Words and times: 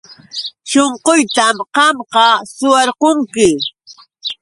Shunquytam 0.69 1.57
qamqa 1.75 2.25
suwarqunki. 2.55 3.49